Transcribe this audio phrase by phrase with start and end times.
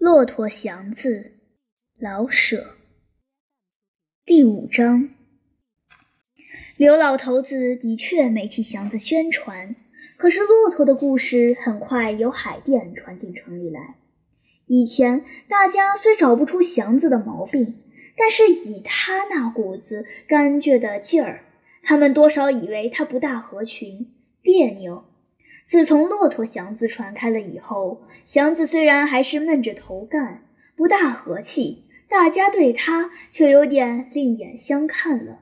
[0.00, 1.32] 骆驼祥子，
[1.98, 2.74] 老舍。
[4.24, 5.10] 第五章，
[6.78, 9.76] 刘老头子的确没替祥子宣传，
[10.16, 13.96] 可是骆驼的故事很快由海淀传进城里来。
[14.64, 17.74] 以前大家虽找不出祥子的毛病，
[18.16, 21.44] 但是以他那股子干倔的劲儿，
[21.82, 24.10] 他们多少以为他不大合群，
[24.40, 25.04] 别扭。
[25.70, 30.42] 自从骆驼祥子传开了以后，祥子虽然还是闷着头干，
[30.74, 35.38] 不大和气，大家对他却有点另眼相看了。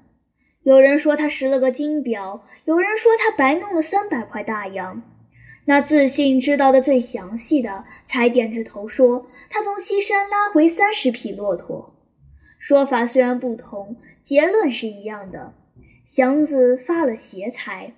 [0.62, 5.02] 有人说他拾了个金表，有人说他白弄了三百块大洋。
[5.64, 11.95] 那自信知道的最详细的，才点着头说他从西山拉回三十匹骆驼。
[12.58, 15.55] 说法虽然不同，结论是一样的：
[16.05, 17.95] 祥子发了邪财。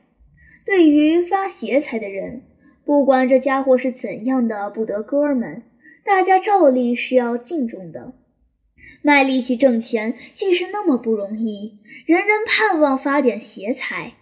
[0.64, 2.42] 对于发邪财的人，
[2.84, 5.62] 不管这家伙是怎样的不得哥们，
[6.04, 8.12] 大家照例是要敬重的。
[9.02, 14.14] 卖力气挣钱既是那么不容易，人人盼望发点邪财，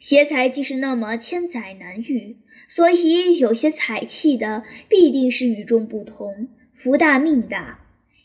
[0.00, 2.36] 邪财既是那么千载难遇，
[2.68, 7.80] 所以有些财气的必定是与众不同，福大命大。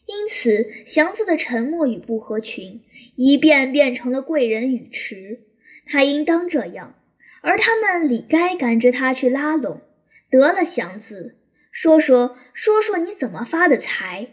[0.06, 2.82] 因此，祥子的沉默与不合群，
[3.16, 5.42] 一变变成了贵人语迟。
[5.86, 6.96] 他应当这样。
[7.42, 9.82] 而他们理该赶着他去拉拢。
[10.30, 11.38] 得了，祥子，
[11.72, 14.30] 说说说说你怎么发的财？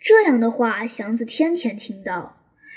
[0.00, 2.36] 这样的话，祥子天天听到。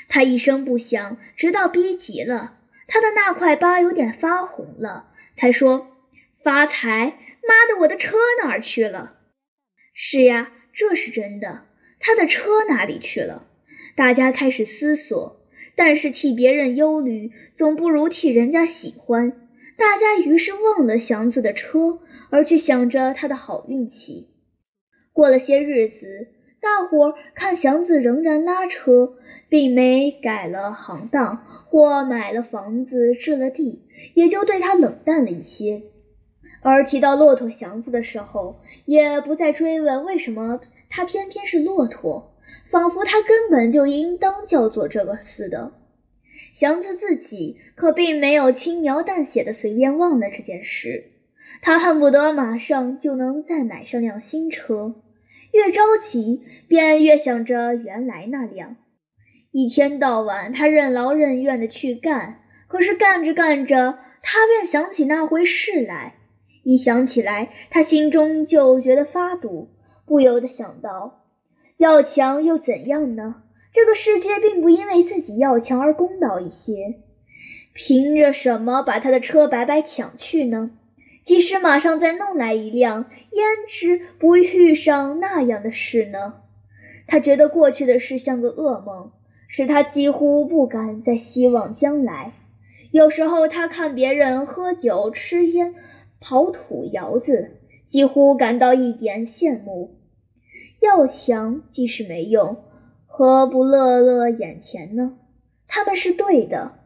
[0.09, 5.95] 他一声不响，直到逼急了，他的那块疤有点发红了，才说
[6.43, 7.17] ：“发财！
[7.47, 9.19] 妈的，我的车哪儿去了？”
[9.93, 11.65] 是呀，这是真的。
[11.99, 13.47] 他的车哪里去了？
[13.95, 15.45] 大家开始思索，
[15.75, 19.47] 但是替别人忧虑，总不如替人家喜欢。
[19.77, 24.29] 大家于是忘了祥子的车，而去想着他的好运气。
[25.13, 26.27] 过了些日子，
[26.61, 29.15] 大伙儿看祥子仍然拉车，
[29.49, 33.81] 并没改了行当或买了房子置了地，
[34.13, 35.81] 也就对他冷淡了一些。
[36.61, 42.35] 而提到骆驼祥子的时候，也不再追问为什么他偏偏是骆驼，
[42.69, 45.71] 仿佛他根本就应当叫做这个似的。
[46.53, 51.11] 祥子自己可并没有轻描淡写的随便忘了这件事，
[51.61, 54.95] 他恨不得马上就能再买上辆新车，
[55.51, 58.75] 越着急便越想着原来那辆。
[59.51, 66.15] 一天到晚，他任劳任怨的去干，可是干着干着，他便想起那回事来。
[66.63, 69.69] 一想起来，他心中就觉得发堵，
[70.05, 71.25] 不由得想到：
[71.77, 73.43] 要强又怎样呢？
[73.73, 76.99] 这个世界并不因为自己要强而公道一些，
[77.73, 80.71] 凭着什么把他的车白白抢去呢？
[81.23, 86.41] 即使马上再弄来一辆，焉知不遇上那样的事呢？
[87.07, 89.11] 他觉得过去的事像个噩梦，
[89.47, 92.33] 使他几乎不敢再希望将来。
[92.91, 95.75] 有时候他看别人喝酒、吃烟、
[96.19, 97.51] 刨土、窑子，
[97.87, 99.95] 几乎感到一点羡慕。
[100.81, 102.57] 要强即使没用。
[103.13, 105.17] 何不乐乐眼前呢？
[105.67, 106.79] 他们是对的。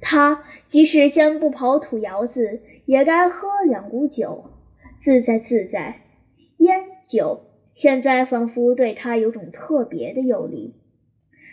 [0.00, 4.50] 他即使先不刨土窑子，也该喝两股酒，
[5.00, 6.02] 自在自在。
[6.58, 10.74] 烟酒现在仿佛对他有种特别的诱力。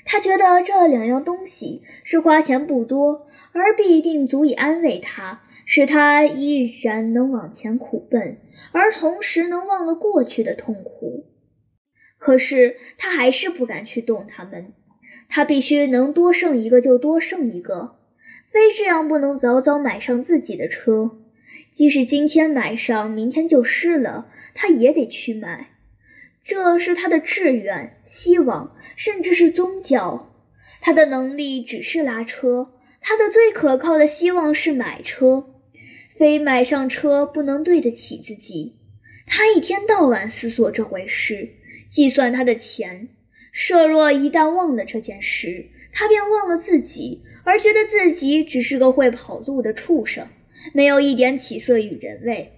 [0.05, 8.37] 他觉得这两样东西是花钱不多，而必定足以安慰他，使他依然能往前苦奔，
[8.71, 11.25] 而同时能忘了过去的痛苦。
[12.21, 14.73] 可是他还是不敢去动他们，
[15.27, 17.95] 他必须能多剩一个就多剩一个，
[18.51, 21.17] 非这样不能早早买上自己的车。
[21.73, 25.71] 即使今天买上，明天就失了，他也得去买。
[26.43, 30.31] 这是他的志愿、希望，甚至是宗教。
[30.79, 32.69] 他的能力只是拉车，
[33.01, 35.43] 他的最可靠的希望是买车，
[36.19, 38.75] 非买上车不能对得起自己。
[39.25, 41.49] 他一天到晚思索这回事。
[41.91, 43.09] 计算他的钱，
[43.51, 50.25] 设若一旦忘了这件事，他便忘了自己，而觉得自己只是个会跑路的畜生，
[50.73, 52.53] 没有一点起色与人味。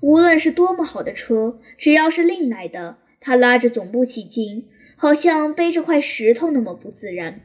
[0.00, 7.42] 无论是多么好的车，只要是另来的，他拉着总不起劲，好像背着块石头那么不自然。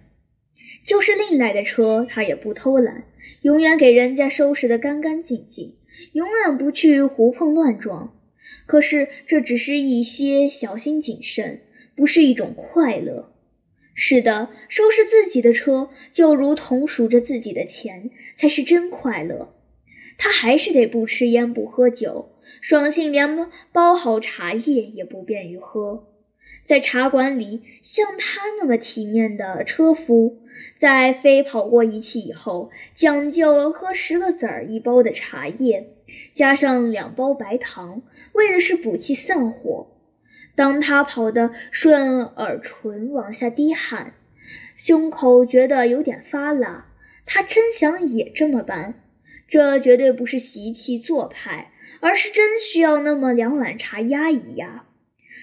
[0.85, 3.03] 就是另来的车，他也不偷懒，
[3.41, 5.75] 永远给人家收拾得干干净净，
[6.13, 8.16] 永远不去胡碰乱撞。
[8.65, 11.61] 可是这只是一些小心谨慎，
[11.95, 13.31] 不是一种快乐。
[13.93, 19.53] 是的，收拾自己的车就如同数着自己的钱，才是真快乐。
[20.19, 22.29] 他还是得不吃烟不喝酒，
[22.61, 26.07] 爽性连包好茶叶也不便于喝。
[26.65, 30.39] 在茶馆里，像他那么体面的车夫，
[30.77, 35.87] 在飞跑过一气以后，讲究喝十个子儿一包的茶叶，
[36.33, 38.01] 加上两包白糖，
[38.33, 39.87] 为的是补气散火。
[40.55, 44.13] 当他跑得顺耳唇往下滴汗，
[44.77, 46.87] 胸口觉得有点发辣，
[47.25, 49.03] 他真想也这么办。
[49.49, 51.71] 这绝对不是习气做派，
[52.01, 54.85] 而是真需要那么两碗茶压一压。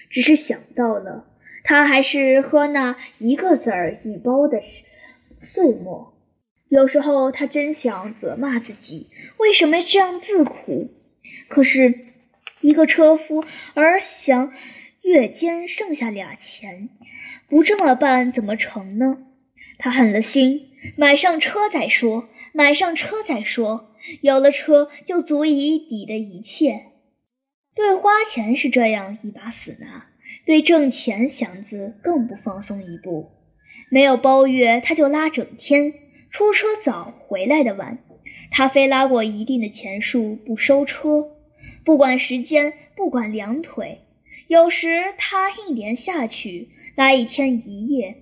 [0.09, 1.25] 只是想到了，
[1.63, 4.61] 他还是喝那一个子儿一包的
[5.41, 6.14] 碎末。
[6.69, 10.89] 有时候他真想责骂自己，为什么这样自苦？
[11.47, 12.05] 可是，
[12.61, 14.51] 一个车夫而想
[15.03, 16.89] 月间剩下俩钱，
[17.47, 19.17] 不这么办怎么成呢？
[19.77, 23.91] 他狠了心，买上车再说，买上车再说。
[24.21, 26.91] 有了车，就足以抵得一切。
[27.75, 30.07] 对花钱是这样一把死拿，
[30.45, 33.31] 对挣钱，祥子更不放松一步。
[33.89, 35.93] 没有包月，他就拉整天，
[36.35, 37.97] 出车早，回来的晚。
[38.51, 41.29] 他非拉过一定的钱数不收车，
[41.85, 43.99] 不管时间，不管两腿。
[44.47, 48.17] 有时他一连下去拉一天一夜。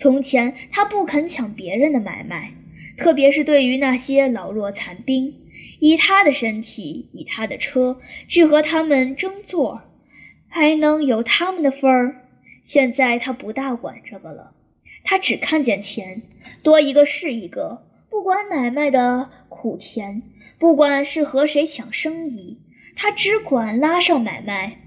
[0.00, 2.50] 从前他不肯抢别人的买卖，
[2.98, 5.32] 特别是对于那些老弱残兵。
[5.78, 9.80] 以他的身体，以他的车，去和他们争座，
[10.48, 12.16] 还能有他们的份儿？
[12.64, 14.52] 现在他不大管这个了，
[15.04, 16.22] 他只看见钱，
[16.64, 17.86] 多一个是一个。
[18.10, 20.22] 不管买卖的苦甜，
[20.58, 22.58] 不管是和谁抢生意，
[22.96, 24.78] 他只管拉上买卖，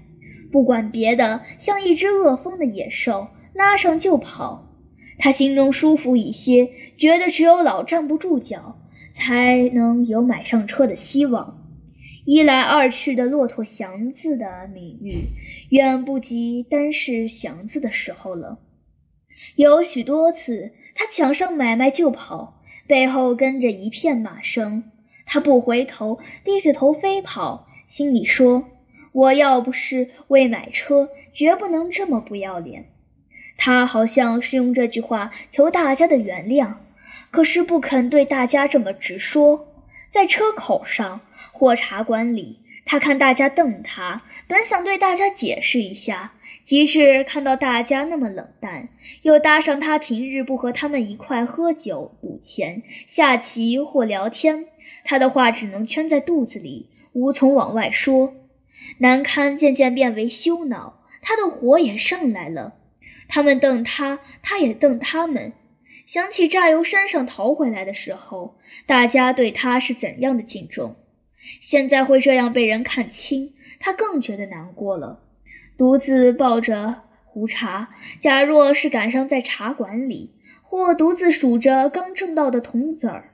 [0.52, 4.68] 不管别的，像一只饿疯的野兽，拉上就跑。
[5.18, 6.68] 他心中舒服一些，
[6.98, 8.74] 觉得只有老站不住脚。
[9.20, 11.66] 才能有买上车的希望。
[12.24, 15.30] 一来二去的，骆驼祥子的名誉
[15.70, 18.60] 远不及单是祥子的时候了。
[19.56, 24.84] 有许多次，他抢上买卖就跑，背后跟着一片马声，
[25.26, 28.64] 他不回头，低着头飞跑，心里说
[29.12, 32.86] ：“我要不是为买车，绝不能这么不要脸。”
[33.56, 36.74] 他好像是用这句话求大家的原谅。
[37.30, 39.68] 可是不肯对大家这么直说，
[40.10, 41.20] 在车口上
[41.52, 46.32] 或茶馆里，他看大家瞪他，本想对大家解释一下，
[46.68, 48.90] 即使看到大家那么冷淡，
[49.22, 54.66] 又搭上他平日不和他们一块喝酒、赌钱、下棋或聊天，
[55.02, 58.34] 他的话只能圈在肚子里，无从往外说。
[58.98, 62.74] 难堪渐渐变为羞恼，他的火也上来了。
[63.28, 65.54] 他们瞪他，他也瞪他们。
[66.04, 70.96] 想起乍由山上逃回来的时候，大家对他是怎样的敬重，
[71.62, 75.24] 现在会这样被人看轻，他更觉得难过了。
[75.78, 83.30] 独自抱着壶茶，假若是赶上在茶馆里，或独自数着刚挣到的铜子儿；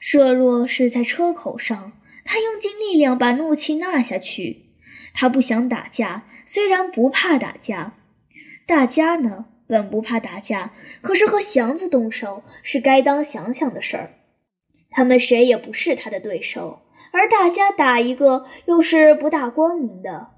[0.00, 1.92] 设若是在车口上，
[2.24, 4.62] 他用尽力量把怒气纳下去。
[5.12, 7.92] 他不想打架，虽然不怕打架，
[8.66, 9.44] 大家呢？
[9.68, 14.10] 本不怕打架，可是和祥子动手是该当想想的事儿。
[14.88, 16.80] 他们谁也不是他的对手，
[17.12, 20.28] 而大家打一个又是不大光明的，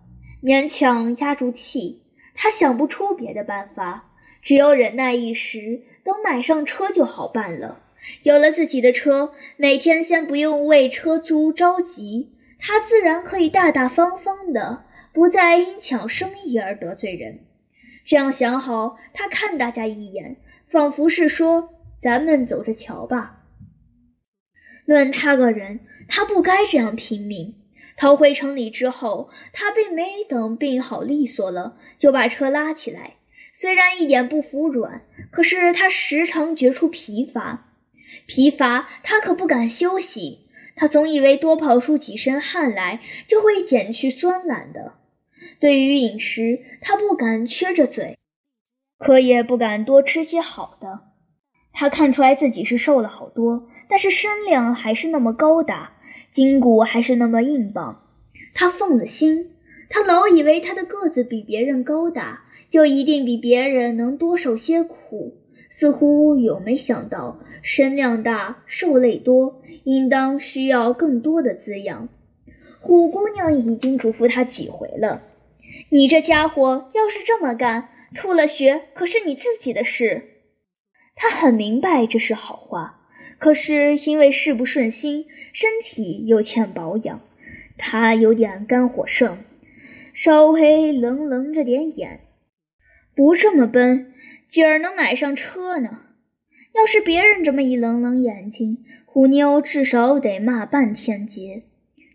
[0.43, 2.02] 勉强压住气。
[2.35, 7.80] 他想不出别的办法，只有忍耐一时，等买上车就好办了。
[8.23, 17.40] 有了自己的车，每天先不用为车租着急，他自然可以大大方方的，不再因抢生意而得罪人。
[18.07, 20.37] 这样想好，他看大家一眼，
[20.68, 23.42] 仿佛是说：“咱们走着瞧吧。”
[24.87, 27.57] 论他个人，他不该这样拼命。
[27.99, 33.14] 逃回城里之后，他并没等病好利索了，就把车拉起来。
[33.55, 35.02] 虽然一点不服软，
[35.33, 37.67] 可是他时常觉出疲乏。
[38.26, 40.47] 疲乏，他可不敢休息。
[40.76, 44.93] 他总以为多跑出几身汗来，就会减去酸懒的。
[45.59, 48.17] 对于饮食，他不敢缺着嘴，
[48.97, 51.00] 可也不敢多吃些好的。
[51.73, 55.97] 他看出来自己是瘦了好多，但是身量还是那么高大，
[56.32, 58.04] 筋骨还是那么硬棒。
[58.54, 59.50] 他放了心，
[59.88, 65.37] 他老以为他的个子比别人高大，就一定比别人能多受些苦，
[65.70, 72.08] 似乎有没想到身量大、受累多，应当需要更多的滋养。
[72.80, 75.23] 虎姑娘已经嘱咐他几回了。
[75.90, 80.23] 你这家伙要是这么干，吐了血可是你自己的事。
[81.14, 82.98] 他很明白这是好话，
[83.38, 87.21] 可是因为事不顺心，身体又欠保养，
[87.76, 89.38] 他有点肝火盛，
[90.12, 92.21] 稍微冷冷着点眼。
[93.14, 94.12] 不这么奔，
[94.49, 96.02] 今儿能买上车呢。
[96.75, 101.62] 要是别人这么一冷冷眼睛，虎妞至少得骂半天街。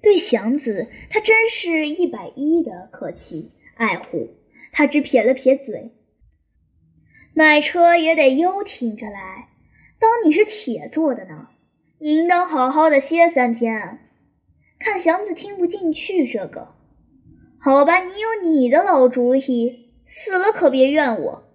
[0.01, 4.29] 对祥子，他真是一百一的客气爱护。
[4.73, 5.91] 他只撇了撇嘴
[7.33, 9.49] ：“买车也得悠挺着来，
[10.03, 11.47] 当你是铁做的呢。
[11.97, 13.99] 你应当好好的歇三天。”
[14.77, 16.75] 看祥子听不进去这个，
[17.57, 21.45] 好吧，你有你的老主意，死了可别怨我。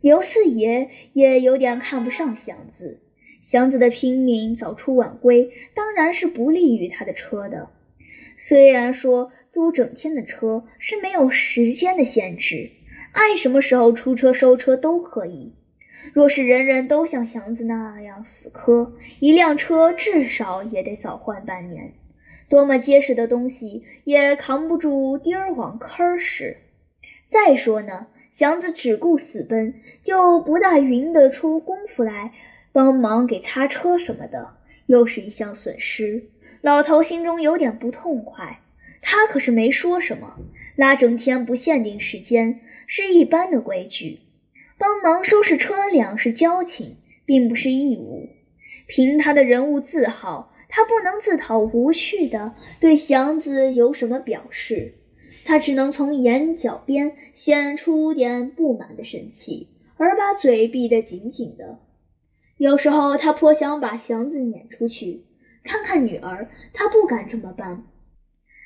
[0.00, 3.02] 刘四爷也有点看不上祥子，
[3.50, 7.70] 祥子的拼命早出晚归，当然是不利于他的车的。
[8.38, 12.70] 虽然说租整天的车是没有时间的限制，
[13.10, 15.55] 爱什么时候出车收车都可以。
[16.12, 21.92] 若是人人都像祥子那样死磕，一辆车至少也得早换半年。
[22.48, 26.56] 多么结实的东西也扛不住钉儿往坑儿使。
[27.28, 28.06] 再说呢。
[28.32, 29.72] 祥子只顾死奔，
[30.04, 32.34] 就不大匀得出功夫来
[32.70, 34.50] 帮忙给擦车什么的，
[34.84, 36.24] 又是一项损失。
[36.60, 38.60] 老头心中有点不痛快，
[39.00, 40.36] 他可是没说什么，
[40.76, 44.18] 拉整天不限定时间是一般的规矩，
[44.78, 48.28] 帮忙收拾车辆是交情，并不是义务。
[48.86, 54.94] 凭他的人物自豪，他不能自讨无趣的对祥子有什么表示。
[55.44, 61.78] 他只能从眼角边显出点不满的神气，而把嘴闭得紧紧的。
[62.58, 65.24] 有时候他颇想把祥子撵出去
[65.62, 67.84] 看看女儿，他不敢这么办。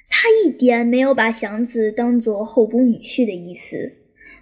[0.09, 4.00] 他一点没有把祥子当做候补女婿的意思。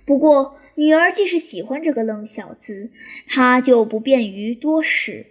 [0.08, 2.90] 不过女儿既是喜欢这个愣小子，
[3.26, 5.26] 他就不便于多事。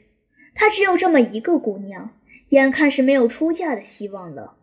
[0.54, 2.12] 他只有这么一个姑娘，
[2.50, 4.54] 眼看是没有出嫁的希望了。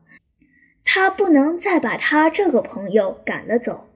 [0.85, 3.89] 他不能再把他这个朋友赶了走。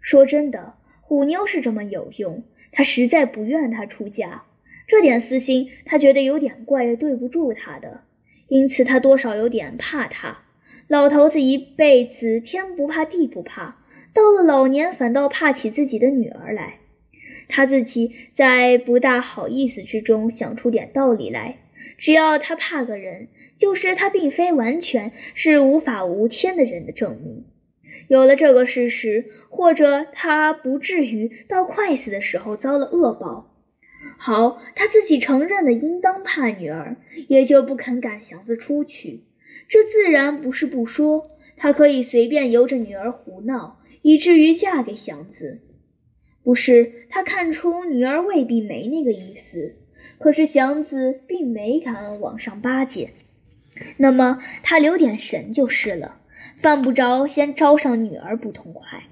[0.00, 0.72] 说真的，
[1.02, 4.44] 虎妞是这么有用，他实在不愿她出嫁。
[4.86, 8.04] 这点私心，他觉得有点怪对不住她的，
[8.48, 10.38] 因此他多少有点怕她。
[10.86, 13.77] 老头子一辈子天不怕地不怕，
[14.14, 16.78] 到了老年反倒怕起自己的女儿来。
[17.48, 21.58] 他自己在不大好意思之中想出点道理来，
[21.96, 23.28] 只要他怕个人。
[23.58, 27.44] 就是他并非完全是无法无天的人的证明。
[28.06, 33.52] 有了这个事实，或者他不至于到快死的时候遭了恶报。
[34.16, 39.24] 好，他自己承认了应当怕女儿，也就不肯赶祥子出去。
[39.68, 43.77] 这自然不是不说，他可以随便由着女儿胡闹，
[44.08, 45.60] 以至于嫁给祥子。
[46.42, 49.74] 不是他看出女儿未必没那个意思，
[50.18, 53.10] 可是祥子并没敢往上巴结。
[53.98, 56.22] 那么他留点神就是了，
[56.56, 59.02] 犯不着先招上女儿不痛快。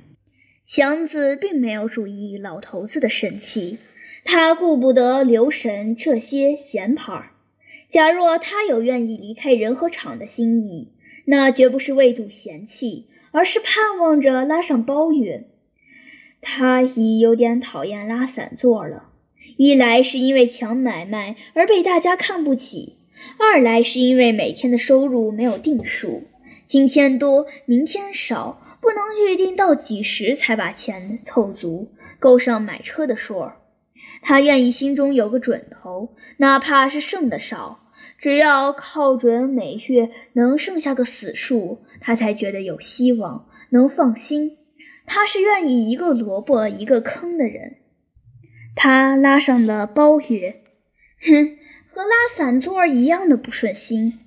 [0.65, 3.77] 祥子并没有注意老头子的神气，
[4.25, 7.33] 他顾不得留神这些闲牌儿。
[7.91, 10.89] 假若他有愿意离开人和场的心意，
[11.27, 15.45] 那绝不是为赌嫌弃，而是盼望着拉上包月。
[16.41, 19.11] 他已有点讨厌拉散座了，
[19.59, 22.97] 一来是因为抢买卖而被大家看不起。
[23.39, 26.23] 二来是因为每天的收入没有定数，
[26.67, 33.59] 今天多，明天少，不能预定到几时才把钱凑足，够上买车的数儿。
[34.23, 37.81] 他愿意心中有个准头，哪怕是剩的少，
[38.19, 44.59] 只要靠准每月能剩下个死数，他才觉得有希望，能放心。
[45.07, 47.77] 他是愿意一个萝卜一个坑的人。
[48.75, 50.63] 他拉上了包月，
[51.21, 51.57] 哼。
[51.89, 54.19] 和拉散座一样的不顺心，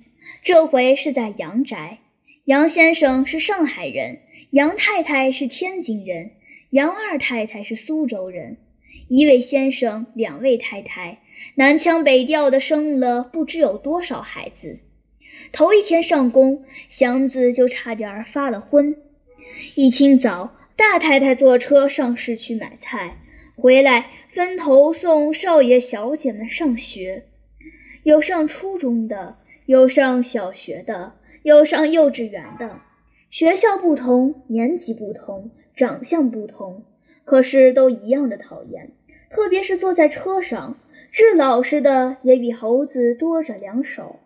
[0.42, 1.98] 这回是在杨宅。
[2.44, 6.32] 杨先生是上海人，杨太太是天津人，
[6.70, 8.56] 杨二太太是苏州人。
[9.06, 11.20] 一位先生，两位太太，
[11.54, 14.78] 南腔北调的生了不知有多少孩子。
[15.52, 18.96] 头一天上工，祥子就差点发了昏。
[19.74, 23.16] 一清早，大太太坐车上市去买菜，
[23.56, 27.24] 回来分头送少爷小姐们上学。
[28.02, 32.80] 有上初中的，有上小学的，有上幼稚园的。
[33.30, 36.84] 学校不同，年级不同，长相不同，
[37.24, 38.90] 可是都一样的讨厌。
[39.30, 40.76] 特别是坐在车上，
[41.12, 44.20] 治老实的也比猴子多着两手。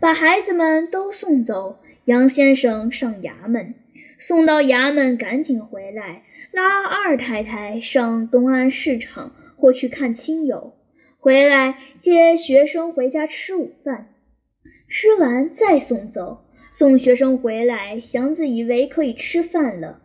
[0.00, 3.74] 把孩子们都送走，杨先生上衙门，
[4.18, 10.74] 送到衙门赶紧回来，拉二太太上东安市场或去看亲友。
[11.18, 14.08] 回来接学生回家吃午饭，
[14.88, 16.44] 吃完再送走。
[16.72, 20.02] 送学生回来，祥子以为可以吃饭了，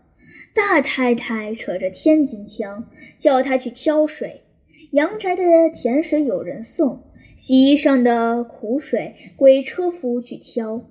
[0.54, 4.44] 大太太扯着天津腔，叫他去挑水。
[4.92, 5.44] 阳宅的
[5.74, 7.04] 甜水有人送，
[7.38, 10.84] 洗衣上的苦水归车夫去挑。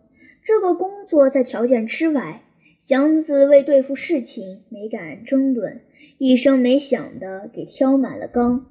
[0.44, 2.42] 这个工作在条件之外。
[2.86, 5.82] 祥子为对付事情，没敢争论，
[6.16, 8.64] 一声没响的给挑满了缸，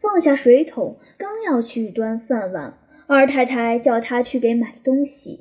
[0.00, 2.78] 放下水桶，刚要去端饭碗，
[3.08, 5.40] 二太太叫他去给买东西。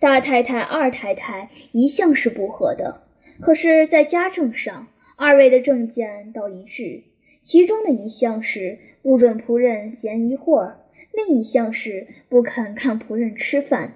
[0.00, 3.02] 大太太、二太太一向是不和的，
[3.40, 7.04] 可是，在家政上，二位的政见倒一致。
[7.42, 10.80] 其中的一项是不准仆人闲一会儿，
[11.12, 13.94] 另一项是不肯看仆人吃饭。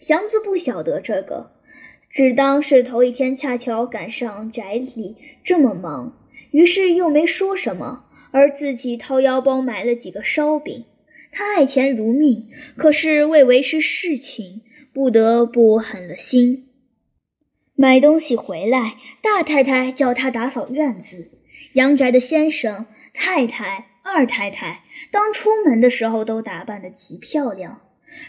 [0.00, 1.52] 祥子不晓得这个。
[2.10, 6.16] 只当是头一天恰巧赶上宅里这么忙，
[6.50, 10.84] 于是又没说什么，而自己掏腰包买了几个烧饼。
[11.30, 14.62] 他爱钱如命，可是为维持事情，
[14.92, 16.68] 不得不狠了心。
[17.76, 21.30] 买东西回来，大太太叫他打扫院子。
[21.72, 27.80] 阳宅的先生、太太、二太太，当出门的时候都打扮得极漂亮。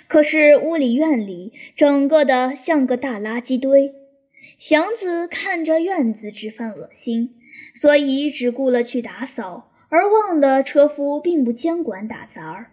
[0.07, 3.93] 可是屋里院里整个的像个大垃圾堆，
[4.57, 7.35] 祥子看着院子直犯恶心，
[7.75, 12.71] 所以只顾了去打扫，而忘了车夫并不监管打杂儿。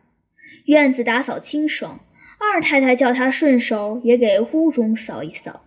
[0.64, 2.00] 院子打扫清爽，
[2.38, 5.62] 二太太叫他顺手也给屋中扫一扫，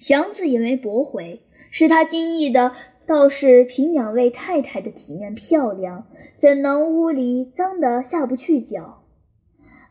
[0.00, 2.72] 祥子也没驳回，是他惊异的
[3.10, 6.06] 倒是凭两位太太的体面漂亮，
[6.38, 9.02] 怎能屋里脏得下不去脚？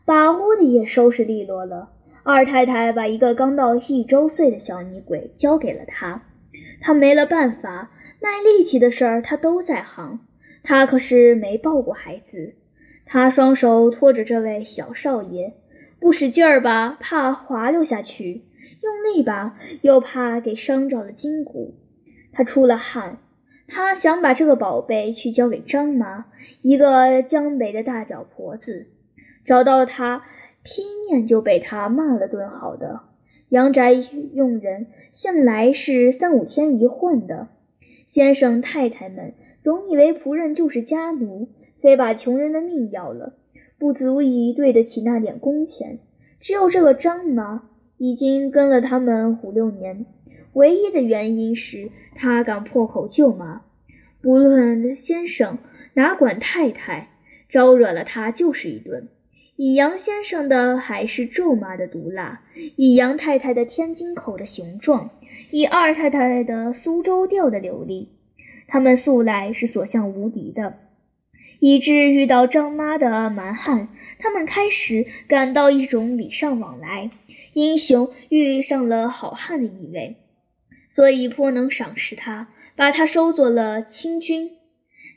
[0.06, 1.90] 把屋里也收拾利落了。
[2.22, 6.22] 二太太把一个刚到一周岁的小女鬼交给了他，
[6.80, 7.90] 他没了办法，
[8.22, 10.20] 卖力气的事儿他都在行。
[10.62, 12.54] 他可是没抱过孩子，
[13.04, 15.52] 他双手托着这位小少爷，
[16.00, 18.40] 不使劲儿吧，怕滑溜下去；
[18.80, 21.74] 用力吧，又怕给伤着了筋骨。
[22.32, 23.18] 他出了汗，
[23.66, 26.26] 他想把这个宝贝去交给张妈，
[26.62, 28.86] 一个江北的大脚婆子。
[29.44, 30.24] 找到他，
[30.62, 33.00] 劈面就被他骂了顿好的。
[33.48, 37.48] 阳宅用人向来是三五天一换的，
[38.12, 41.48] 先生太太们总以为仆人就是家奴，
[41.80, 43.34] 非把穷人的命要了，
[43.78, 45.98] 不足以对得起那点工钱。
[46.40, 47.64] 只有这个张妈
[47.98, 50.06] 已经跟了他们五六年，
[50.52, 53.62] 唯一的原因是他敢破口就骂，
[54.20, 55.58] 不论先生
[55.94, 57.08] 哪管太太，
[57.48, 59.08] 招惹了他就是一顿。
[59.56, 62.40] 以杨先生的还是咒骂的毒辣，
[62.76, 65.10] 以杨太太的天津口的雄壮，
[65.50, 68.08] 以二太太的苏州调的流利，
[68.68, 70.78] 他们素来是所向无敌的，
[71.58, 77.10] 以致遇到张妈的蛮汉，他们开始感到一种礼尚往来、
[77.52, 80.16] 英雄遇上了好汉的意味，
[81.00, 84.58] 所以颇能赏识他，把他收作了亲军。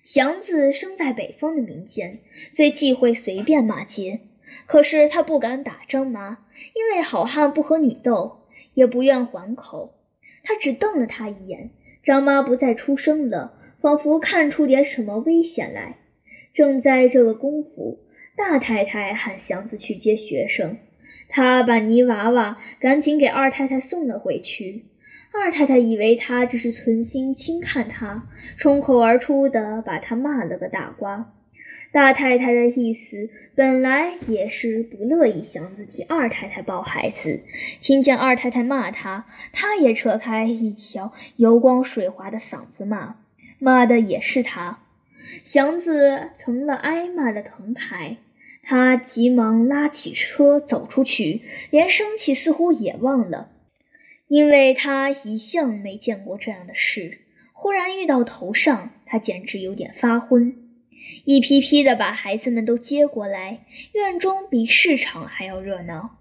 [0.05, 2.19] 祥子生在北方的民间，
[2.53, 4.21] 最忌讳随便骂街。
[4.65, 6.37] 可是他不敢打张妈，
[6.73, 9.93] 因为好汉不和女斗，也不愿还口。
[10.43, 11.71] 他只瞪了他一眼。
[12.01, 15.97] 张妈不再出声了，仿佛看出点什么危险来。
[16.53, 17.99] 正在这个功夫，
[18.37, 20.77] 大太太喊祥子去接学生，
[21.27, 24.85] 他把泥娃娃赶紧给二太太送了回去。
[25.33, 31.33] 二太太以为他只是存心轻看他，冲口而出的把他骂了个大瓜。
[31.91, 37.41] 大太太的意思本来也是不乐意祥子替二太太抱孩子，
[37.81, 43.15] 听见二太太骂他，他也扯开一条油光水滑的嗓子骂，
[43.59, 44.79] 骂的也是他。
[45.43, 48.17] 祥子成了挨骂的藤牌，
[48.63, 53.49] 他急忙拉起车走出去，连生气似乎也忘了，
[54.33, 57.19] 因为他一向没见过这样的事，
[57.51, 60.55] 忽然遇到头上，他简直有点发昏。
[61.23, 63.59] 一批批的把孩子们都接过来，
[63.91, 66.17] 院中比市场还要热闹。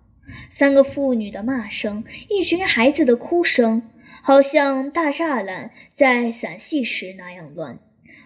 [0.51, 3.81] 三个妇女的骂声，一群孩子的哭声，
[4.21, 7.79] 好像大栅栏在散戏时那样乱，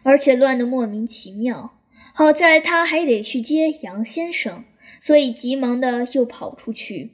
[0.02, 1.78] 而且乱得莫名其妙。
[2.12, 4.64] 好在他还得去接杨先生，
[5.00, 7.12] 所以急忙的又跑出去。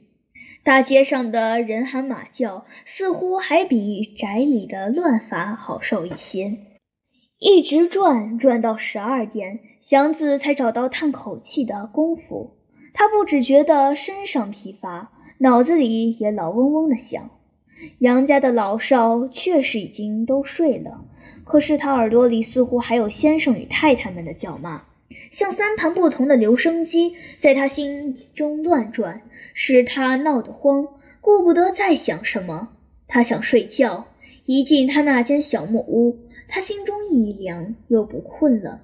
[0.63, 6.57] 大街上的人喊马叫，似乎还比宅里的乱法好受一些。
[7.37, 12.55] 一直转转到十二点，祥子才找到叹口气的功夫。
[12.93, 17.29] 他不只觉得身上疲乏，脑子里也老嗡嗡的响。
[17.99, 21.03] 杨家的老少确实已经都睡了，
[21.43, 24.81] 可是他耳朵里似乎还有先生与太太们的叫骂，
[25.33, 29.23] 像三盘不同的留声机，在他心中乱转，
[29.55, 30.87] 使他闹得慌，
[31.21, 32.69] 顾不得再想什么。
[33.07, 34.05] 他想睡觉。
[34.45, 36.19] 一进他那间小木屋，
[36.49, 38.81] 他心中一凉，又不困了。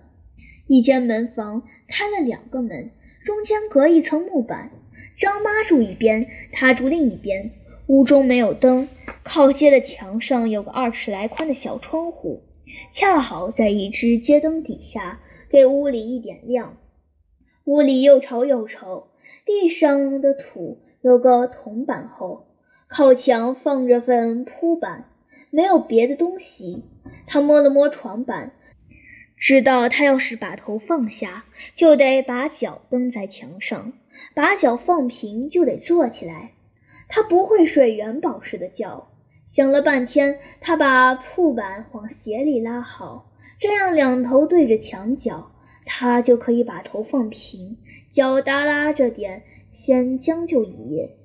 [0.67, 2.89] 一间门房开了两个门，
[3.25, 4.71] 中间隔一层木板。
[5.17, 7.51] 张妈住一边，他住另一边。
[7.88, 8.88] 屋中没有灯，
[9.21, 12.41] 靠街的墙上有个二尺来宽的小窗户，
[12.93, 16.77] 恰好在一只街灯底下，给屋里一点亮。
[17.65, 19.07] 屋里又潮又臭，
[19.45, 22.47] 地上的土有个铜板厚，
[22.88, 25.05] 靠墙放着份铺板，
[25.49, 26.83] 没有别的东西。
[27.27, 28.53] 他摸了摸床板。
[29.38, 33.93] 知道他要是把头放下，就得把脚蹬在墙上；
[34.33, 36.51] 把脚放平，就得坐起来。
[37.07, 39.07] 他不会睡元宝似的觉。
[39.51, 45.52] 想了半天，他把铺板往鞋里拉好，这样两头对着墙角，
[45.86, 47.78] 他就可以把头放平，
[48.12, 49.43] 脚耷拉着点，
[49.74, 51.17] 先将就一夜。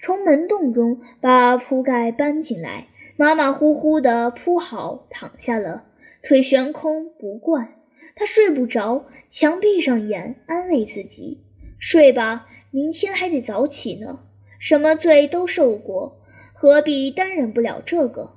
[0.00, 5.84] 从门洞中把铺盖搬进来，马马虎虎地铺好，躺下了。
[6.22, 7.74] 腿悬空不惯，
[8.16, 11.44] 他睡不着，强闭上眼安慰自己
[11.78, 14.20] ：“睡吧，明天还得早起呢。
[14.58, 16.20] 什么罪都受过，
[16.52, 18.32] 何必担忍不了这个？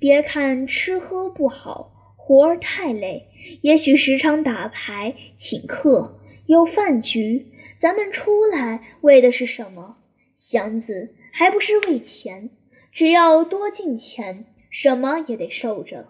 [0.00, 1.92] 别看吃喝不好，
[2.28, 3.26] 活儿太累。
[3.62, 7.46] 也许时常打牌、请客、有饭局，
[7.80, 9.96] 咱们出来为的是什么？
[10.38, 12.50] 祥子还不是为钱？
[12.92, 16.08] 只要多进钱，什么也得受着。”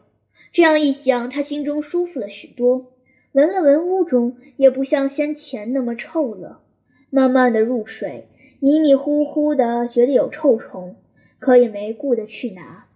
[0.53, 2.95] 这样一想，他心中舒服了许多。
[3.31, 6.63] 闻了闻屋中，也不像先前那么臭了。
[7.11, 8.27] 慢慢的入睡，
[8.59, 10.97] 迷迷糊糊的觉得有臭虫，
[11.39, 12.89] 可也没顾得去拿。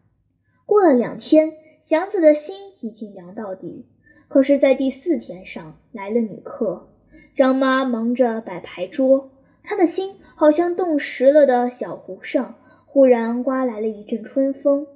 [0.67, 1.53] 过了两天，
[1.85, 3.87] 祥子的心已经凉到底。
[4.29, 6.89] 可是，在第四天上来了女客，
[7.37, 9.31] 张妈忙着摆牌桌，
[9.63, 12.55] 她的心好像冻实了的小湖上，
[12.87, 14.87] 忽然刮来了一阵春风。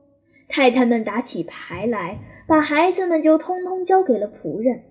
[0.49, 4.85] 太太们打起牌来，把孩子们就通通交给了仆人。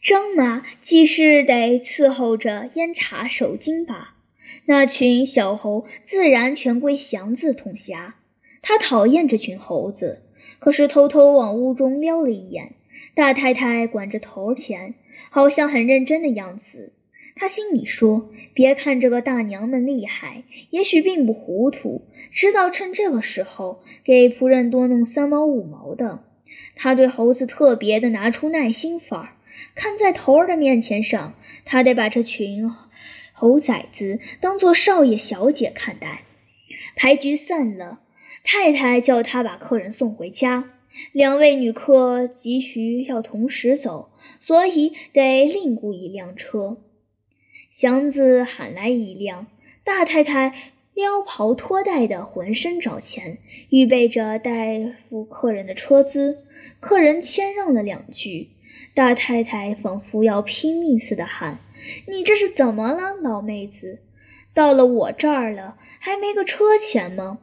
[0.00, 4.16] 张妈既是得伺候着烟茶手巾吧，
[4.64, 8.14] 那群小猴自然全归祥子统辖。
[8.62, 10.22] 他讨厌这群猴子，
[10.58, 12.72] 可是偷偷往屋中撩了一眼。
[13.14, 14.94] 大太太管着头钱，
[15.30, 16.92] 好像很认真的样子。
[17.36, 26.20] 他心里说：“别看这个大娘们厉害，也许并不糊涂，知道趁这个时候给仆人多弄三毛五毛的。”
[26.76, 29.28] 他对猴子特别的拿出耐心法儿，
[29.74, 31.34] 看在头儿的面前上，
[31.64, 32.70] 他得把这群
[33.32, 36.22] 猴崽子当做少爷小姐看待。
[36.96, 38.00] 牌局散了，
[38.42, 40.70] 太太叫他把客人送回家，
[41.12, 46.78] 两位女客急需要同时走，所以得另雇一辆车。
[47.70, 49.46] 祥子喊来一辆，
[49.84, 50.52] 大太太
[50.94, 53.38] 撩袍脱带的，浑身找钱，
[53.70, 56.44] 预备着代付客人的车资。
[56.80, 58.50] 客人谦让了两句，
[58.94, 61.60] 大太太仿佛要拼命似的喊
[62.08, 64.00] ：“你这是怎么了，老妹子？
[64.52, 67.38] 到了我这儿了，还没个车钱吗？”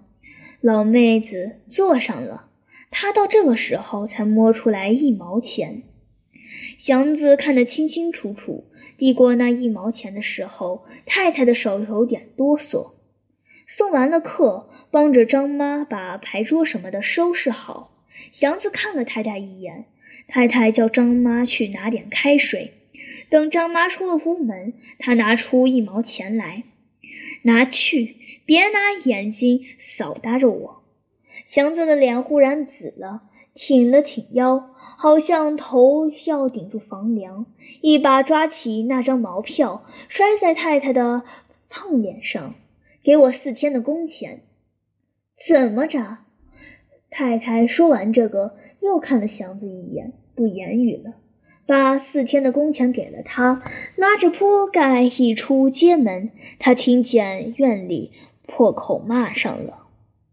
[0.68, 2.50] 老妹子坐上了，
[2.92, 5.84] 她到这个时候才摸出来一毛钱。
[6.78, 8.66] 祥子看得清清楚楚。
[8.98, 12.92] 递过那一毛钱的时候，太太的手有点哆嗦。
[13.66, 18.04] 送完了客，帮着张妈把牌桌什么的收拾好。
[18.34, 19.86] 祥子看了太太一眼，
[20.28, 22.74] 太太叫张妈去拿点开水。
[23.30, 26.64] 等张妈出了屋门，他拿出一毛钱来，
[27.44, 30.82] 拿去，别拿眼睛扫搭着我。
[31.46, 34.74] 祥子的脸忽然紫了，挺了挺腰。
[34.98, 37.46] 好像头要顶住房梁，
[37.82, 41.24] 一把抓起那张毛票，摔在太太的
[41.70, 42.56] 胖脸上，
[43.04, 44.42] 给我四天的工钱。
[45.48, 46.20] 怎么着？
[47.10, 51.14] 太太说完这个，又看了祥子一眼，不言语了，
[51.68, 53.62] 把四天的工钱给了他，
[53.98, 58.14] 拉着铺盖一出街门，他听见院里
[58.48, 59.87] 破口骂上了。